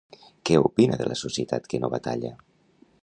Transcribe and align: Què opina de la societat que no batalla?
Què 0.49 0.55
opina 0.61 0.97
de 1.01 1.07
la 1.11 1.17
societat 1.21 1.69
que 1.75 1.81
no 1.85 1.93
batalla? 1.97 2.33